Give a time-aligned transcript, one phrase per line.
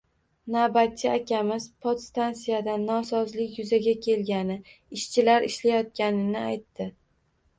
[0.53, 4.57] Navbatchi akamiz podstansiyada nosozlik yuzaga kelgani,
[5.01, 6.89] ishchilar ishlashayotganini aytdi.